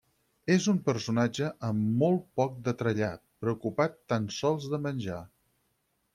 És 0.53 0.63
un 0.71 0.77
personatge 0.85 1.49
amb 1.67 1.91
molt 2.05 2.23
poc 2.41 2.57
de 2.69 2.73
trellat, 2.81 3.23
preocupat 3.45 4.01
tan 4.15 4.27
sols 4.41 4.69
de 4.75 4.83
menjar. 4.89 5.21